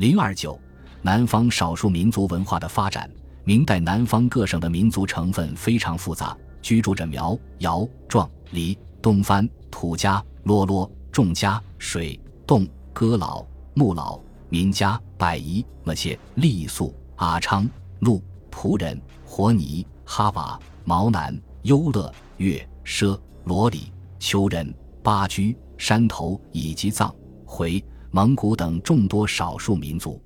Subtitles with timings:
[0.00, 0.58] 零二九，
[1.02, 3.10] 南方少数民族文化的发展。
[3.44, 13.44] 明代南方各省的民族成分非常复杂，居住着苗、瑶、壮、黎、东番、土家、啰啰、众家、水、侗、哥老、
[13.74, 14.18] 木老、
[14.48, 27.14] 民家、百夷、么些、傈僳、阿昌、陆、仆人、活泥、哈瓦、毛南、优乐、越、奢、罗里、丘人、巴居、山头以及藏、
[27.44, 30.20] 回、蒙古等众多少数民族，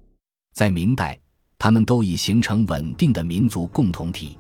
[0.55, 1.19] 在明代。
[1.57, 4.37] 他们都已形成稳定的民族共同体。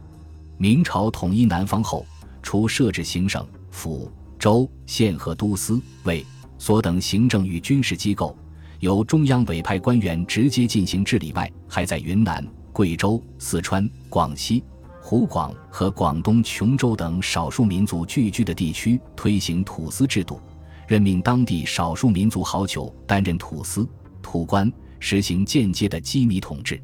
[0.58, 2.04] 明朝统一南方后，
[2.42, 6.24] 除设置行省、府、州、县和都司、卫、
[6.58, 8.36] 所等行政与军事机构，
[8.80, 14.62] 由中央委派官员直接进行治理外，还在云南、贵州、四川、广西、
[15.00, 20.40] 湖广和广东琼州等少数民族聚居的地区推行土司制度，
[20.86, 23.88] 任命当地少数民族豪酋担任土司、
[24.22, 26.82] 土官，实行间接的羁縻统治。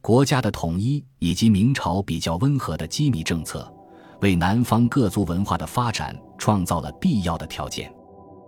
[0.00, 3.72] 国家的统一以及明朝比较温和的机密政策，
[4.20, 7.90] 为南方各族文化的发展创造了必要的条件。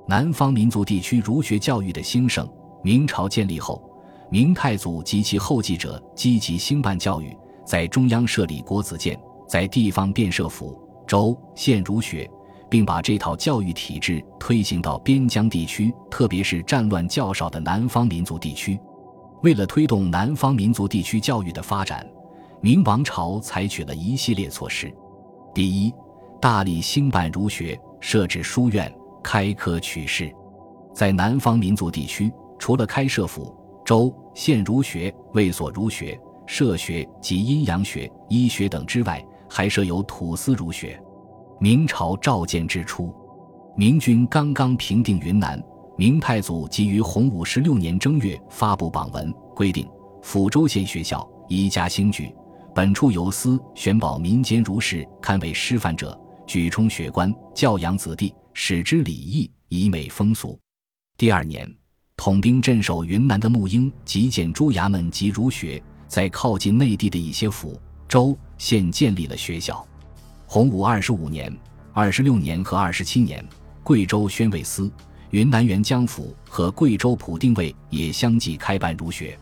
[0.06, 2.48] 南方民族地区儒学教育的兴盛，
[2.82, 3.82] 明朝建立后，
[4.30, 12.30] 明太祖及其后继者积极兴办教育，在中央设立国子监，在地方便设府、州、县儒学，
[12.68, 18.78] 并把这套教育体制推行到边疆地区，特别是战乱较少的南方民族地区。
[19.42, 22.04] 为了推动南方民族地区教育的发展，
[22.60, 24.92] 明王朝采取了一系列措施。
[25.54, 25.92] 第一，
[26.40, 28.92] 大力兴办儒学，设置书院，
[29.22, 30.32] 开科取士。
[30.94, 41.00] 在南方民族地区，除了开设府、州、县儒学、卫所儒学、社学及阴阳学、医学等之外，还设有土司儒学。
[41.58, 43.14] 明朝召建之初，
[43.76, 45.62] 明军刚刚平定云南。
[45.96, 49.88] 明太祖即于洪武十六年正月发布榜文，规定
[50.22, 52.30] 抚州县学校宜家兴举，
[52.74, 60.58] 本处有司选保民间儒士，堪为师范者，举充学官，教养子弟，使之礼义，以美风俗。
[61.16, 61.66] 第二年，
[62.18, 69.82] 统兵镇守云南的沐英即建诸衙门及儒学，在靠近内地的一些府、州、县建立了学校。
[70.56, 71.54] 洪武二十五年、
[71.92, 73.46] 二十六年和二十七年，
[73.84, 74.90] 贵州宣慰司。
[75.28, 79.38] 云南元江府和贵州普定卫也相继开办儒学。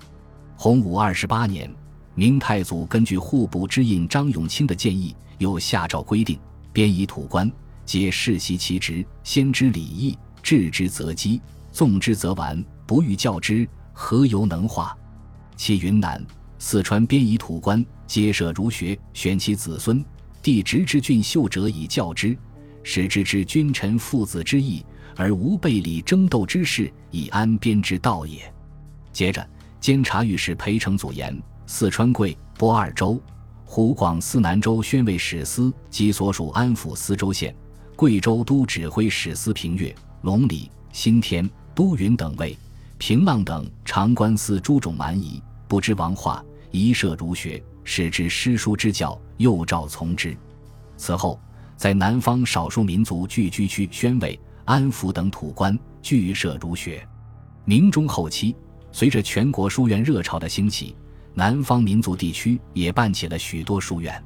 [0.57, 1.73] 洪武二十八年，
[2.17, 6.37] 明太祖根据户部知印张永清的建议，又下诏规定：
[6.73, 7.49] 编以土官
[7.85, 14.93] 皆世袭其职，先知礼义，治之则基，纵之则完，不欲教之，何由能化？
[15.55, 16.21] 其云南、
[16.59, 20.05] 四川编以土官皆设儒学，选其子孙，
[20.45, 22.37] 帝直之俊秀者以教之，
[22.83, 24.85] 使之知君臣父子之义。
[25.17, 28.53] 而无背礼争斗之事，以安边之道也。
[29.11, 29.49] 接着，
[29.81, 33.19] 监察御史裴承祖言：四川贵、波二州、
[33.65, 37.55] 湖广思南州宣慰使司及所属安抚司州县、
[37.97, 42.59] 贵州都指挥使司平越、龙里、新田、都匀等位，
[42.99, 50.37] 平浪等长官司诸种蛮夷，不知王化，宜设儒学，使之诗书之教，又诏从之。
[50.97, 51.41] 此后，
[51.77, 54.39] 在南方少数民族聚居区宣慰。
[54.67, 57.07] 安抚等土官聚设儒学。
[57.67, 58.57] 明中后期，
[58.91, 60.97] 随着全国书院热潮的兴起，
[61.35, 64.25] 南方民族地区也办起了许多书院，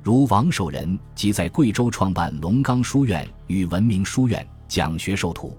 [0.00, 5.58] 如王守仁即在贵州创办龙岗书院与文明书院，讲学授徒。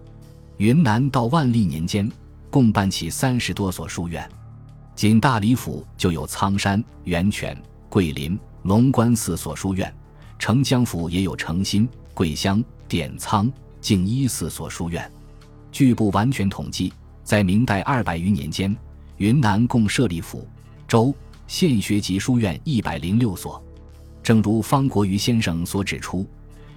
[0.55, 2.09] 云南到万历年间，
[2.49, 4.25] 共办起三十多所书院。
[4.95, 7.59] 仅大理府就有苍山、源泉、
[7.89, 9.93] 桂林、龙关四所书院，
[10.37, 13.51] 澄江府也有澄新、桂香、点苍。
[13.81, 15.11] 净一四所书院，
[15.69, 18.73] 据不完全统计，在明代二百余年间，
[19.17, 20.47] 云南共设立府、
[20.87, 21.13] 州、
[21.47, 23.61] 县学及书院一百零六所。
[24.23, 26.25] 正如方国瑜先生所指出，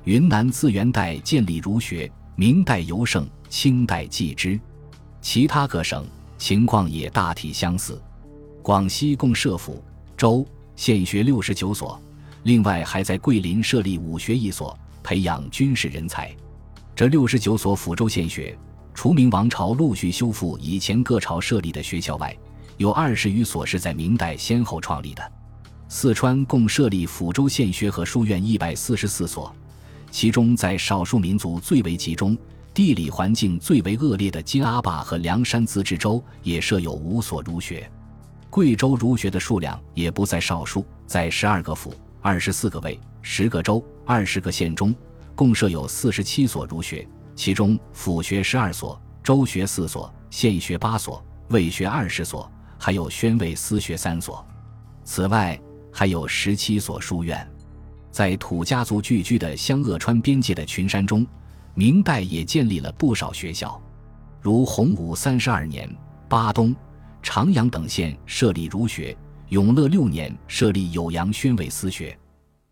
[0.03, 4.59] 云南自元代建立儒学，明代尤盛，清代继之。
[5.21, 6.05] 其他各省
[6.37, 8.03] 情况也大体相似。
[8.67, 9.81] 广西共设府、
[10.17, 12.03] 州、县学六十九所，
[12.43, 16.35] 另外还在桂林设立武学一所，培养军事人才。
[16.93, 18.59] 这六十九所抚州县学，
[18.93, 22.37] 除明王朝陆续修复以前各朝设立的学校外，
[22.77, 25.33] 有二十余所是在明代先后创立的。
[25.89, 29.55] 四川共设立抚州县学和书院一百四十四所，
[30.11, 32.37] 其中在少数民族最为集中、
[32.75, 37.89] 地理环境最为恶劣的金阿坝和凉山自治州也设有五所儒学。
[38.57, 41.93] 贵州儒学的数量也不在少数，在十二个府、
[42.23, 44.95] 二十四个卫、十个州、二十个县中。
[45.35, 54.43] 共设有四十七所儒学，其中府学十二所，州学四所，县学八所，卫学二十所，还有宣慰私学三所，
[55.05, 55.61] 此外
[55.93, 57.47] 还有十七所书院。
[58.11, 61.27] 在土家族聚居的湘鄂川边界的群山中，
[61.75, 63.79] 明代也建立了不少学校，
[64.41, 65.95] 如洪武三十二年，
[66.27, 66.75] 巴东、
[67.27, 69.13] 长阳等县设立儒学；
[69.49, 72.17] 永乐六年设立酉阳宣慰私学。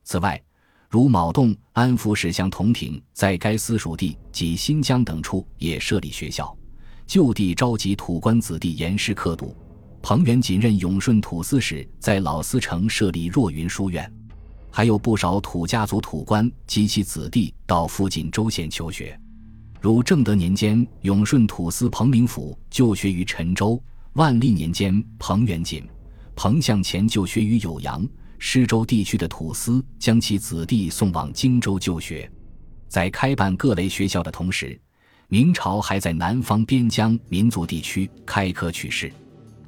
[0.04, 0.40] 此外，
[0.88, 6.56] 如卯洞、安福使乡同亭在该私属地及新疆等处也设立学校，
[7.04, 9.56] 就地召集土官子弟严师刻读。
[10.00, 14.10] 彭元仅任永顺土司使，在老司城设立若云书院。
[14.70, 19.18] 还有不少土家族土官及其子弟到附近州县求学，
[19.80, 23.76] 如正德年间，永顺土司彭明甫就学于陈州；
[24.14, 25.82] 万历年间，彭元锦、
[26.37, 28.06] 彭向前就学于酉阳、
[28.38, 32.31] 施州地区的土司将其子弟送往荆州就学。
[32.87, 34.81] 在开办各类学校的同时，
[35.26, 39.12] 明朝还在南方边疆民族地区开科取士。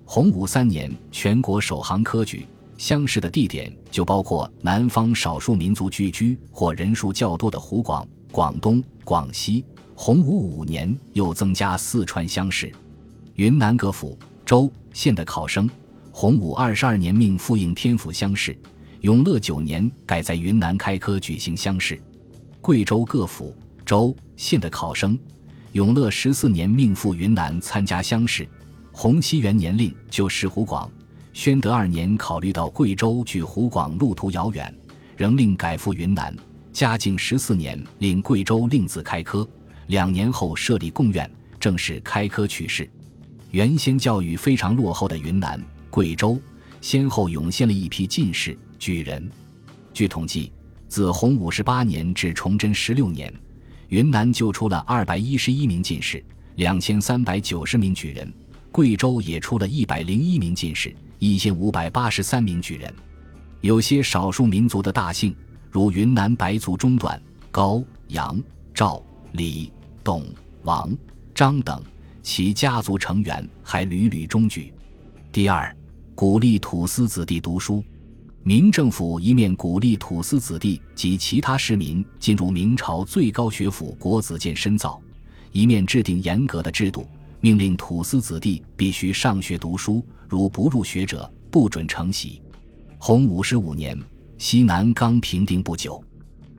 [0.04, 2.46] 洪武三年，全国首行科举。
[2.78, 9.64] 乡试的地点就包括南方少数民族聚居或人数较多的湖广、广东、广西。
[9.96, 12.70] 洪武五年又增加四川乡试，
[13.34, 14.16] 云南各府、
[14.46, 15.68] 州、县的考生。
[16.12, 18.56] 洪武二十二年命复应天府乡试，
[19.00, 22.00] 永乐九年改在云南开科举行乡试。
[22.60, 23.54] 贵州各府、
[23.84, 25.18] 州、县的考生，
[25.72, 28.48] 永乐十四年命赴云南参加乡试。
[28.92, 30.90] 洪熙元年令就试湖广。
[31.34, 34.74] 宣德二年，考虑到贵州距湖广路途遥远，
[35.16, 36.34] 仍令改赴云南。
[36.72, 39.46] 嘉靖十四年，令贵州另自开科。
[39.88, 42.88] 两年后设立贡院，正式开科取士。
[43.50, 45.60] 原先教育非常落后的云南、
[45.90, 46.38] 贵州，
[46.80, 49.30] 先后涌现了一批进士、举人。
[49.94, 50.52] 据统计，
[50.88, 53.32] 自洪武十八年至崇祯十六年，
[53.88, 56.22] 云南就出了二百一十一名进士，
[56.56, 58.28] 两千三百九十名举人；
[58.70, 60.94] 贵州也出了一百零一名进士。
[61.18, 62.92] 一千五百八十三名举人，
[63.62, 65.34] 有些少数民族的大姓，
[65.70, 67.18] 如云南白族中段
[67.50, 68.38] 高、杨、
[68.74, 69.02] 赵、
[69.32, 69.72] 李、
[70.04, 70.26] 董、
[70.64, 70.94] 王、
[71.34, 71.82] 张等，
[72.26, 74.74] 其家族成员还屡屡中举。
[75.30, 75.74] 第二，
[76.12, 77.84] 鼓励土司子弟读书。
[78.42, 85.00] 明政府一面鼓励土司子弟及其他市民进入明朝最高学府国子监深造，
[85.52, 87.06] 一面制定严格的制度。
[87.40, 92.42] 命令土司子弟必须上学读书，如不入学者，不准承袭。
[92.98, 93.96] 洪武十五年，
[94.36, 96.02] 西南刚平定不久，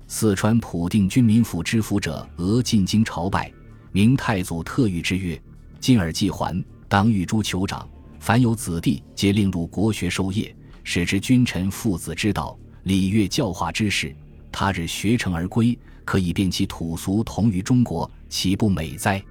[0.08, 3.52] 四川普定军民府知府者俄进京朝拜，
[3.92, 5.40] 明太祖特谕之曰
[5.80, 7.88] ：“今尔既还，当谕诸酋长，
[8.20, 14.16] 凡有子弟，皆令入国学授业，使之君臣父子之道，礼乐教化之事。
[14.52, 19.24] 他日学成而归，可以变其土俗同于中国，岂不美哉？”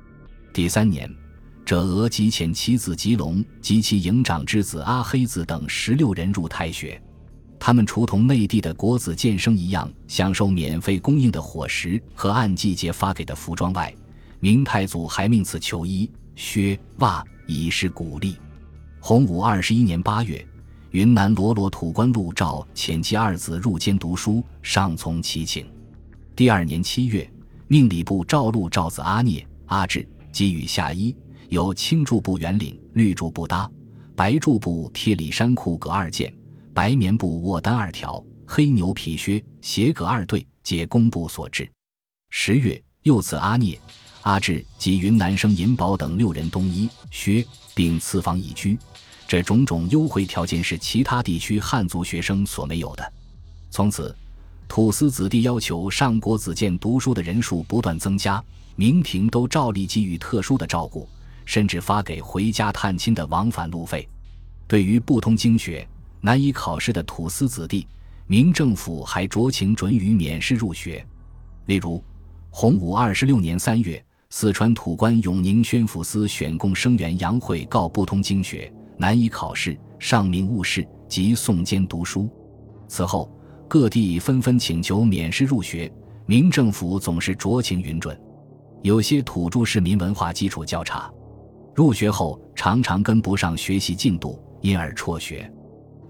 [0.53, 1.11] 第三年。
[1.65, 7.03] 者俄即遣其子吉龙及其营长之子阿黑子等十六人入太学，
[7.59, 13.93] 他们除同内地的国子监生一样享受免费供应的伙食和按季节发给的服装外，
[14.39, 18.37] 明太祖还命赐球衣、靴、袜以示鼓励。
[19.01, 20.47] 洪武二十一年八月，
[20.91, 25.67] 云南罗罗土官陆兆遣其二子入监读书，上从其请。
[26.37, 27.29] 第二年七月，
[27.67, 31.17] 命礼部召录赵子阿聂、阿志，给予下衣。
[31.49, 33.71] 有青柱布圆领，绿柱布搭，
[34.15, 36.35] 白柱布贴里衫裤各二件，
[36.75, 41.71] 白棉布卧单二条，黑牛皮靴鞋各二对，皆工部所制。
[42.29, 43.81] 十月，又赐阿聂、
[44.27, 48.77] 阿志及云南生银宝等六人东衣靴，并赐房一居。
[49.29, 53.13] 这种种优惠条件是其他地区汉族学生所没有的。
[53.71, 54.13] 从此，
[54.67, 58.43] 土司子弟要求上国子监读书的人数不断增加，
[58.75, 61.09] 明廷都照例给予特殊的照顾。
[61.45, 64.09] 甚至发给回家探亲的往返路费。
[64.67, 65.87] 对于不通经学、
[66.21, 67.87] 难以考试的土司子弟，
[68.27, 71.07] 明政府还酌情准予免试入学。
[71.67, 72.03] 例如，
[72.51, 82.29] 洪武二十六年三月，四川土官永宁宣抚司选供生员杨慧告不通经学、难以考试，上明误事，即送监读书。
[82.89, 83.31] 此后，
[83.69, 85.91] 各地纷纷请求免试入学，
[86.27, 88.19] 明政府总是酌情允准。
[88.83, 91.11] 有些土著市民文化基础较差。
[91.75, 95.51] 入学后常常跟不上学习进度，因而辍学。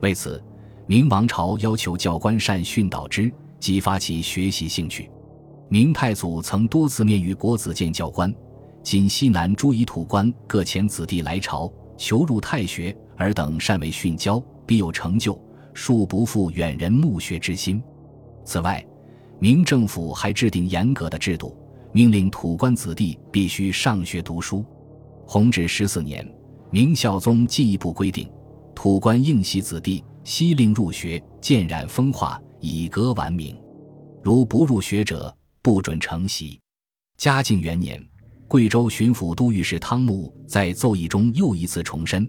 [0.01, 0.43] 为此，
[0.87, 3.31] 明王朝要求教官善训导之，
[3.61, 5.11] 激发其学习兴趣。
[5.69, 8.33] 明太祖曾多次面谕国子监教官，
[8.85, 15.37] 今西南诸夷土官各遣子弟来朝，求入太学，尔等善为训教，必有成就，
[15.75, 17.83] 恕不负远人慕学之心。
[18.45, 18.85] 此外，
[19.41, 21.57] 明政府还制定严格的制度，
[21.91, 24.65] 命令土官子弟必须上学读书。
[25.27, 26.25] 弘治十四年，
[26.71, 28.31] 明孝宗进一步规定，
[28.73, 33.59] 土官应袭子弟，悉令入学，渐染风化，以革完明。
[34.23, 35.35] 如不入学者，
[35.67, 36.61] 不准承袭。
[37.17, 38.01] 嘉靖元年，
[38.47, 42.25] 贵州巡抚都御史汤沐在奏议中又一次重申：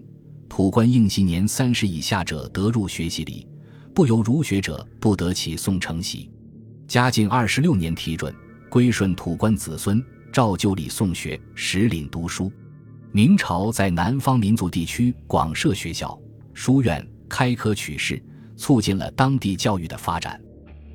[0.48, 3.46] 土官应习年三十以下者得入学习礼，
[3.94, 6.28] 不由儒学者不得起送承袭。
[6.88, 8.34] 嘉靖二十六年提准，
[8.68, 12.50] 归顺土官子孙，照旧礼送学，实领读书。
[13.12, 16.20] 明朝在南方民族地区广设学校、
[16.54, 18.20] 书院，开科取士，
[18.56, 20.42] 促进了当地教育的发展。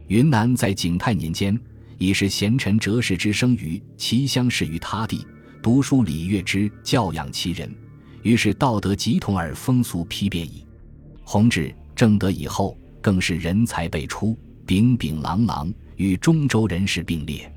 [0.07, 1.57] 云南在景泰年间。
[1.97, 5.25] 已是贤臣哲士之生于其乡，士于他地，
[5.61, 7.73] 读书礼乐之教养其人，
[8.21, 10.65] 于是道德极同而风俗丕变矣。
[11.23, 17.51] 弘治、正德以后，更是人才辈出，炳炳朗朗，与中州人士并列，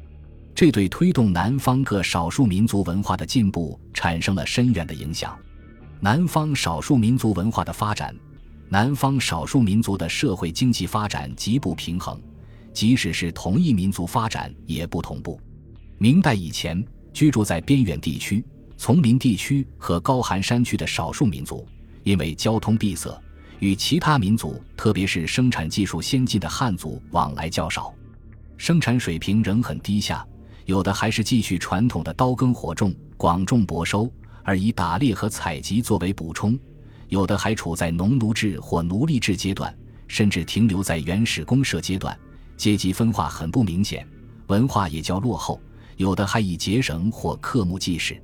[0.54, 5.36] 这对推动南方各少数民族文化的进步产生了深远的影响。
[5.98, 8.14] 南方少数民族文化的发展，
[8.68, 12.20] 南方少数民族的社会经济发展极不平衡。
[12.76, 15.40] 即使是同一民族发展也不同步。
[15.96, 18.44] 明代以前，居住在边远地区、
[18.76, 21.66] 丛林地区和高寒山区的少数民族，
[22.02, 23.18] 因为交通闭塞，
[23.60, 27.94] 与其他民族，特别是生产技术先进的汉族往来较少，
[28.58, 30.22] 生产水平仍很低下。
[30.66, 36.54] 有的还是继续传统的刀耕火种、广种薄收，而以打猎和采集作为补充；
[37.08, 39.74] 有的还处在农奴制或奴隶制阶段，
[40.08, 42.14] 甚至停留在原始公社阶段。
[42.56, 44.06] 阶级分化很不明显，
[44.46, 45.60] 文化也较落后，
[45.96, 48.20] 有的还以结绳或刻木记事。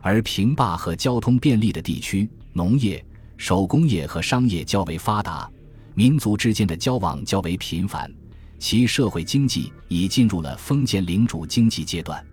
[0.00, 3.04] 而平坝和交通便利的地区，农业、
[3.36, 5.50] 手工业和商业较为发达，
[5.94, 8.12] 民族之间的交往较为频繁，
[8.58, 12.24] 其社会经济已进入了封建领主经济阶段。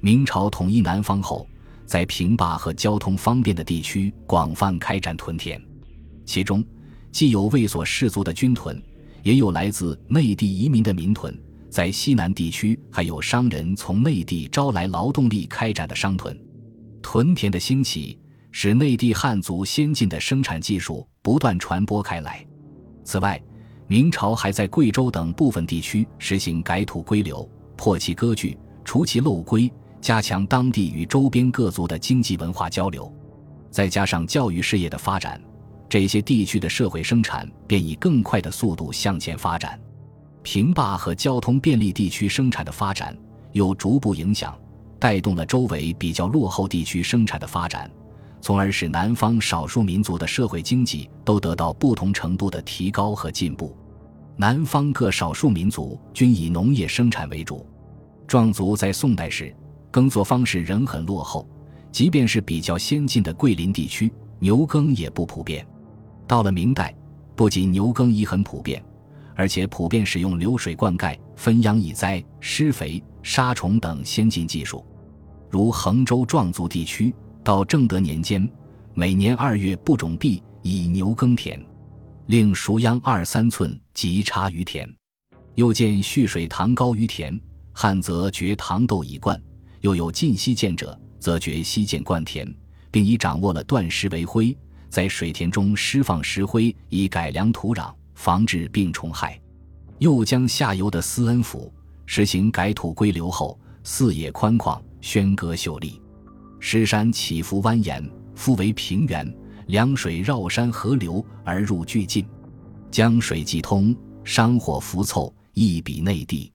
[0.00, 1.46] 明朝统一南方后，
[1.84, 5.60] 在平坝和交通方便的地区广泛开展屯田，
[6.24, 6.64] 其中
[7.12, 8.82] 既有卫所士族的军屯。
[9.22, 11.36] 也有来自内地移民的民屯，
[11.68, 16.38] 在西南地区还有商人从内地招来劳动力开展的商屯。
[17.02, 18.18] 屯田的兴起，
[18.50, 22.44] 使内地汉族先进的生产技术不断传播开来。
[23.04, 23.40] 此外，
[23.86, 33.12] 明朝还在贵州等部分地区实行改土归流、破其割据、除其陋规，加强当地与周边各族的经济文化交流，
[33.70, 35.40] 再加上教育事业的发展。
[35.90, 39.76] 这些地区的社会生产便以更快的速度向前发展，
[40.44, 43.14] 平坝和交通便利地区生产的发展
[43.50, 44.56] 又逐步影响、
[45.00, 47.90] 带动了周围比较落后地区生产的发展，
[48.40, 53.76] 从而使南方少数民族的社会经济都得到不同程度的提高和进步。
[54.36, 57.66] 南方各少数民族均以农业生产为主，
[58.28, 59.52] 壮族在宋代时
[59.90, 61.48] 耕作方式仍很落后，
[61.90, 65.66] 即便是比较先进的桂林地区，牛耕也不普遍。
[66.30, 66.94] 到了明代，
[67.34, 68.80] 不仅牛耕已很普遍，
[69.34, 74.86] 而且普遍使用流水灌溉、分秧移栽、施肥、杀虫等先进技术。
[75.50, 78.48] 如衡州壮族地区，到正德年间，
[78.94, 81.60] 每年二月不种地，以牛耕田，
[82.26, 84.88] 令熟秧二三寸，即插于田。
[85.56, 87.36] 又见蓄水塘高于田，
[87.72, 89.36] 旱则掘塘豆以灌；
[89.80, 92.48] 又有近溪涧者，则掘溪涧灌田，
[92.88, 94.56] 并已掌握了断石为灰。
[94.90, 99.40] 在水田中施放石灰，以改良土壤，防治病虫害。
[99.98, 101.72] 又将下游的思恩府
[102.06, 106.02] 实行改土归流后，四野宽旷，轩阁秀丽，
[106.58, 109.32] 石山起伏蜿蜒，复为平原，
[109.68, 112.26] 凉水绕山河流而入俱进，
[112.90, 113.94] 江水既通，
[114.24, 116.52] 山火浮凑，一比内地。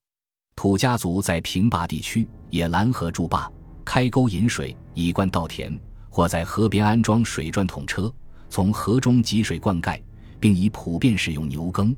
[0.57, 3.49] 土家族在平坝地区也拦河筑坝，
[3.85, 8.13] 开沟引水，以灌稻田，或在河边安装水转筒车。
[8.49, 10.01] 从河中汲水灌溉，
[10.39, 11.95] 并以普遍使用牛耕。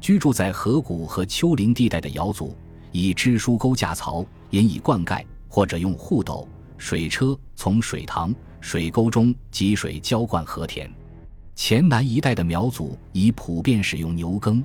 [0.00, 2.56] 居住在河谷和丘陵地带的瑶族，
[2.92, 10.88] 以支书沟架槽引以灌溉，或者用护斗、水车从水塘、水沟中汲水浇灌河田。
[11.56, 14.62] 黔南一带的苗族已普遍使用牛耕。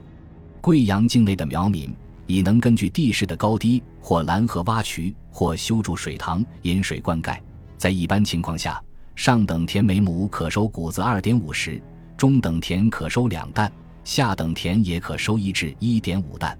[0.61, 1.91] 贵阳境内的苗民
[2.27, 7.39] 已能根据地势的高低，或拦河挖渠，或修筑水塘引水灌溉。
[7.75, 8.79] 在一般情况下。
[9.15, 11.81] 上等田每亩可收谷子二点五石，
[12.17, 13.71] 中等田可收两担，
[14.03, 16.57] 下等田也可收一至一点五担。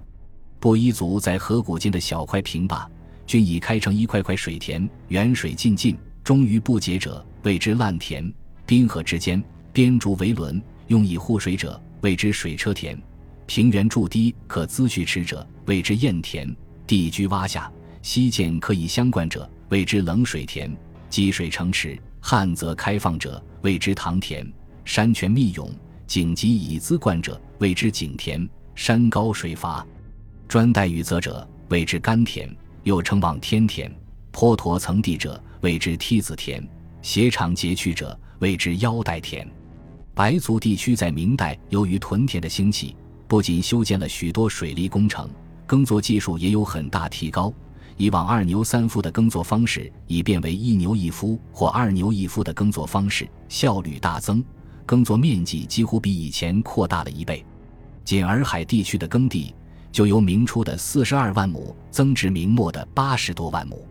[0.60, 2.88] 布依族在河谷间的小块平坝，
[3.26, 8.32] 均已开成一块块水田，远水近近，终于不竭者谓之烂田；
[8.64, 9.42] 滨河之间
[9.72, 12.96] 编竹为轮，用以护水者谓之水车田；
[13.46, 16.48] 平原筑堤可资蓄池者谓之堰田；
[16.86, 17.70] 地居洼下
[18.00, 20.70] 溪涧可以相灌者谓之冷水田；
[21.10, 22.00] 积水成池。
[22.26, 24.42] 旱则开放者，谓之塘田；
[24.86, 25.70] 山泉密涌，
[26.06, 29.86] 井及以资灌者，谓之井田；山高水乏，
[30.48, 32.48] 专带雨泽者，谓之甘田，
[32.84, 33.90] 又称望天田；
[34.32, 36.62] 坡驼层地者，谓之梯子田；
[37.02, 39.46] 斜长截曲者，谓之腰带田。
[40.14, 42.96] 白族地区在明代由于屯田的兴起，
[43.28, 45.28] 不仅修建了许多水利工程，
[45.66, 47.52] 耕作技术也有很大提高。
[47.96, 54.44] 以往二牛三夫的耕作方式已变为一牛一夫或二牛一夫的耕作方式，效率大增，
[54.84, 57.44] 耕作面积几乎比以前扩大了一倍。
[58.04, 59.54] 仅洱海地区的耕地
[59.92, 63.86] 就由明初的四十二万亩增至明末的八十多万亩。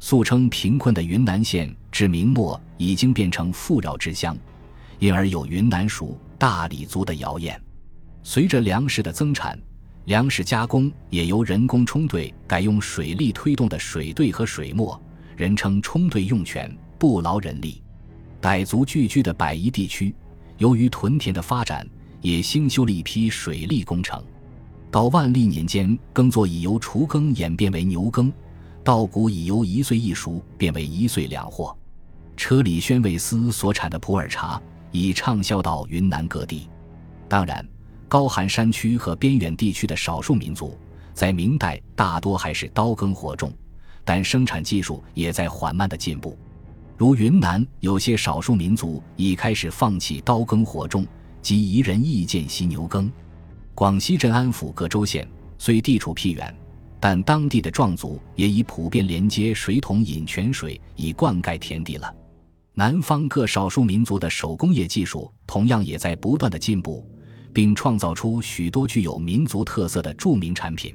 [0.00, 4.36] 素称贫困的云南县至明末已经变成富饶之乡，
[4.98, 7.58] 因而有云南属大理族的谣言。
[8.22, 9.58] 随着粮食的增产。
[10.06, 15.00] 粮食加工也由人工冲兑改用水力推动的水兑和水磨，
[15.36, 17.82] 人称冲兑用权，不劳人力。
[18.40, 20.14] 傣族聚居的百夷地区，
[20.58, 21.84] 由于屯田的发展，
[22.20, 24.22] 也兴修了一批水利工程。
[24.92, 28.32] 到万历年间，耕作已由锄耕演变为牛耕，
[28.84, 31.76] 稻谷已由一岁一熟变为一岁两获。
[32.36, 36.68] 车里宣慰司所产的普洱茶已畅销到云南各地。
[37.28, 37.66] 当然。
[38.08, 40.78] 高寒山区和边远地区的少数民族，
[41.12, 43.52] 在明代大多还是刀耕火种，
[44.04, 46.38] 但生产技术也在缓慢的进步。
[46.96, 51.06] 如云南有些少数民族已开始放弃刀耕火种，
[51.42, 53.10] 及夷人亦见犀牛耕。
[53.74, 56.56] 广西镇安府各州县虽地处僻远，
[56.98, 62.14] 但当地的壮族也已普遍连接水桶引泉水以灌溉田地了。
[62.72, 67.06] 南方各少数民族的手工业技术同样也在不断的进步。
[67.56, 70.94] 并创造出许多具有民族特色的著名产品，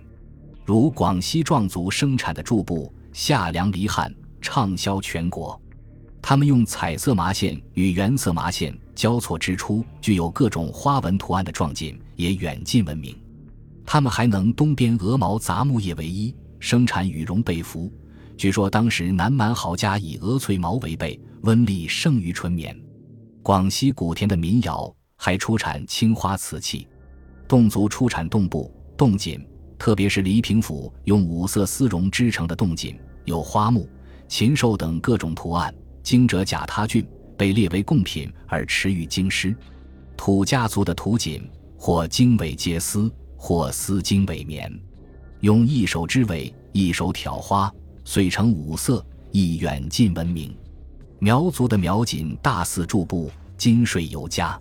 [0.64, 5.60] 如广西壮族生产的柱布夏凉离汉畅销全国。
[6.22, 13.20] 他们用彩色麻线与原色麻线交错织出具有各种花纹图案的壮锦，也远近闻名。
[13.84, 17.92] 他们还能东边鹅毛杂木业为一，生产羽绒被服。
[18.38, 22.80] 据说当时南蛮豪家以鹅翠毛为被，温力胜于纯棉。
[23.42, 24.96] 广西古田的民谣。
[25.24, 26.88] 还出产青花瓷器，
[27.48, 29.40] 侗族出产侗布、侗锦，
[29.78, 33.88] 特别是黎平府用五色丝绒织成的侗锦，有花木、
[34.28, 37.08] 禽兽等各种图案，经者甲他郡，
[37.38, 39.56] 被列为贡品而驰于京师。
[40.18, 43.08] 土家族的土锦，或经纬结丝，
[43.38, 44.74] 或丝经纬棉，
[45.42, 47.72] 用一手织纬，一手挑花，
[48.04, 50.52] 遂成五色，亦远近闻名。
[51.20, 54.60] 苗族的苗锦大似柱布，金穗尤佳。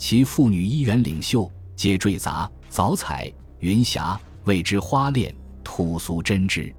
[0.00, 5.32] 其妇女衣园领袖皆缀杂藻彩云霞，谓之花链，
[5.62, 6.74] 土俗针织。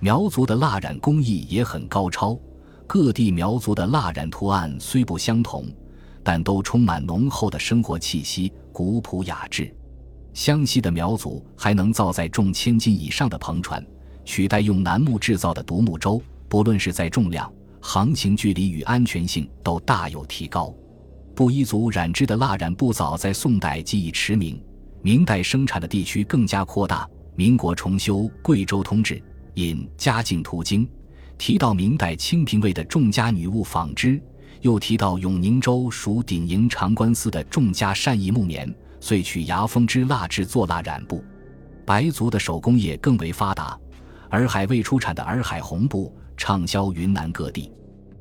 [0.00, 2.38] 苗族的蜡染工艺也很高超，
[2.86, 5.64] 各地苗族的蜡染图案虽不相同，
[6.22, 9.74] 但都充满浓厚的生活气息，古朴雅致。
[10.34, 13.82] 湘西的苗族还能造载重千斤以上的篷船，
[14.26, 17.50] 取代用楠木制造的独木舟，不论是在重量、
[17.80, 20.72] 航行距离与安全性都大有提高。
[21.38, 24.60] 布依族染织的蜡染布早在宋代即已驰名，
[25.02, 27.08] 明代生产的地区更加扩大。
[27.36, 29.14] 民国重修《贵州通志》，
[29.54, 30.84] 引《嘉靖图经》，
[31.38, 34.20] 提到明代清平卫的众家女巫纺织，
[34.62, 41.22] 又提到永宁州属鼎营长官司的众家善意木棉，遂取牙峰之蜡制作蜡染布。
[41.86, 43.78] 白族的手工业更为发达，
[44.30, 47.70] 洱海未出产的洱海红布畅销云南各地。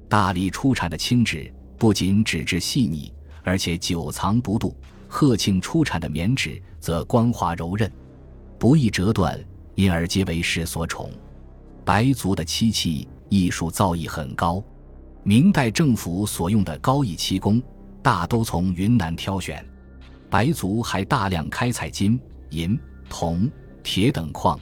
[0.08, 1.52] 大理出产的青纸。
[1.78, 3.14] 不仅纸质细腻，
[3.44, 4.74] 而且久藏不蠹；
[5.08, 7.92] 鹤庆出产的棉纸则光滑柔韧，
[8.58, 9.40] 不易折断，
[9.76, 11.12] 因而皆为世所宠。
[11.86, 14.62] 白族的漆器艺术造诣很高，
[15.24, 17.62] 明代政府所用的高艺漆工
[18.02, 19.64] 大都从云南挑选。
[20.30, 23.50] 白族还大量开采金、银、铜、
[23.84, 24.60] 铁等矿，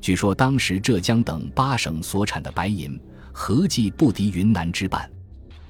[0.00, 2.98] 据说当时浙江等八省所产的白银
[3.32, 5.11] 合计不敌云南之半。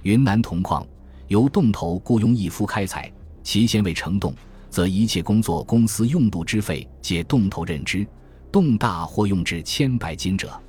[0.02, 0.86] 云南铜矿
[1.28, 3.10] 由洞头雇佣一夫开采，
[3.42, 4.34] 其先未成洞，
[4.68, 8.06] 则一切工作公司用度之费皆洞头任之。
[8.50, 10.60] 洞大或用至千百斤者，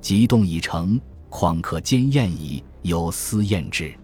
[0.00, 2.62] 即洞已成，矿可兼验矣。
[2.82, 3.94] 有私验之。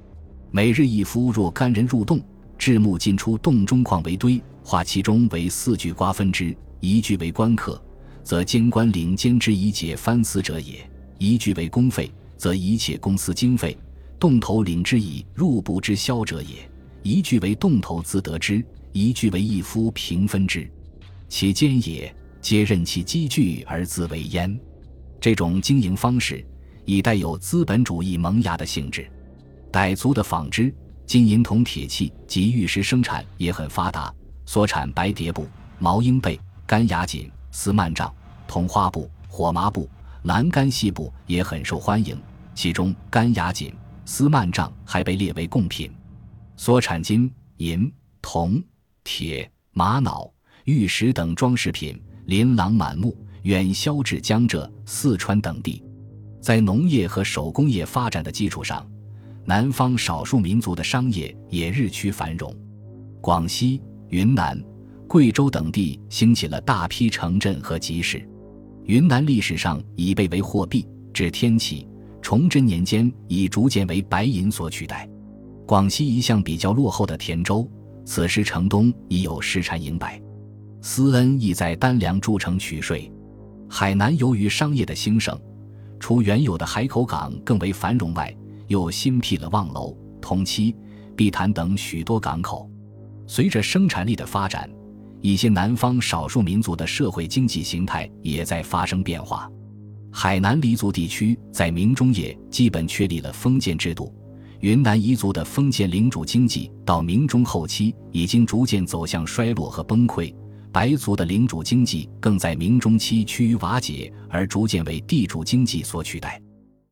[0.52, 2.20] 每日一夫若干人入洞，
[2.56, 7.82] 至木进出洞中矿为堆，化其中为四具瓜分之，一具为官客，
[8.22, 10.76] 则监官领监之以解藩司者也；
[11.18, 13.76] 一具为公费，则一切公司经费。
[14.18, 16.68] 洞头领之以入不之销者也，
[17.02, 20.68] 一句为洞头自得之，一句为一夫平分之，
[21.28, 24.58] 其间也皆任其积聚而自为焉。
[25.20, 26.44] 这种经营方式
[26.84, 29.08] 已带有资本主义萌芽的性质。
[29.70, 30.74] 傣族的纺织、
[31.06, 34.12] 金银铜铁器及玉石生产也很发达，
[34.46, 35.46] 所产白蝶布、
[35.78, 38.12] 毛鹰被、干牙锦、丝幔帐、
[38.48, 39.88] 桐花布、火麻布、
[40.22, 42.18] 蓝干细布也很受欢迎。
[42.54, 43.72] 其中，干牙锦、
[44.08, 45.92] 丝幔帐还被列为贡品。
[46.56, 47.92] 所产金银、
[48.22, 48.60] 铜、
[49.04, 50.32] 铁、玛瑙、
[50.64, 55.84] 玉石等装饰品琳琅满目，远销至江浙、四川等地。
[56.40, 58.90] 在农业和手工业发展的基础上，
[59.44, 62.50] 南方少数民族的商业也日趋繁荣。
[63.20, 64.58] 广西、云南、
[65.06, 68.26] 贵州等地兴起了大批城镇和集市。
[68.84, 71.86] 云南历史上以贝为货币，至天启、
[72.20, 75.08] 崇祯年间已逐渐为白银所取代。
[75.66, 77.70] 广西一向比较落后的田州，
[78.04, 80.20] 此时城东已有市产银百。
[80.80, 83.10] 思恩亦在丹梁筑城取税。
[83.68, 85.38] 海南由于商业的兴盛。
[86.00, 88.32] 除原有的海口港更为繁荣外，
[88.68, 90.74] 又新辟了望楼、同期、
[91.16, 92.70] 碧潭等许多港口。
[93.26, 94.70] 随着生产力的发展，
[95.20, 99.50] 一些南方少数民族的社会经济形态也在发生变化。
[100.20, 104.12] 海南黎族地区在明中叶基本确立了封建制度，
[104.58, 110.34] 云南彝族的封建领主经济到明中后期已经逐渐走向衰落和崩溃。
[110.72, 116.42] 白族的领主经济更在明中期趋于瓦解，而逐渐为地主经济所取代。